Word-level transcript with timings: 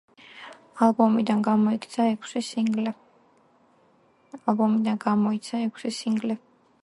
ალბომიდან 0.83 1.41
გამოიცა 1.47 2.07
ექვსი 5.65 5.93
სინგლი. 5.97 6.39